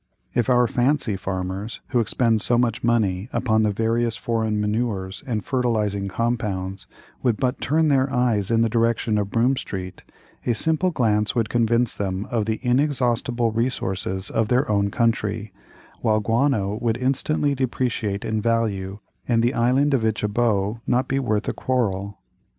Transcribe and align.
If 0.33 0.49
our 0.49 0.65
fancy 0.67 1.15
farmers, 1.15 1.79
who 1.89 1.99
expend 1.99 2.41
so 2.41 2.57
much 2.57 2.83
money 2.83 3.29
upon 3.31 3.61
the 3.61 3.69
various 3.71 4.17
foreign 4.17 4.59
manures 4.59 5.23
and 5.27 5.45
fertilizing 5.45 6.07
compounds, 6.07 6.87
would 7.21 7.37
but 7.37 7.61
turn 7.61 7.87
their 7.89 8.11
eyes 8.11 8.49
in 8.49 8.63
the 8.63 8.67
direction 8.67 9.19
of 9.19 9.29
Broome 9.29 9.55
Street, 9.57 10.01
a 10.43 10.55
single 10.55 10.89
glance 10.89 11.35
would 11.35 11.49
convince 11.49 11.93
them 11.93 12.25
of 12.31 12.45
the 12.47 12.59
inexhaustible 12.63 13.51
resources 13.51 14.31
of 14.31 14.47
their 14.47 14.67
own 14.71 14.89
country, 14.89 15.53
while 16.01 16.19
guano 16.19 16.79
would 16.81 16.97
instantly 16.97 17.53
depreciate 17.53 18.25
in 18.25 18.41
value, 18.41 18.97
and 19.27 19.43
the 19.43 19.53
island 19.53 19.93
of 19.93 20.03
Ichaboe 20.03 20.81
not 20.87 21.07
be 21.07 21.19
worth 21.19 21.47
a 21.47 21.53
quarrel. 21.53 22.17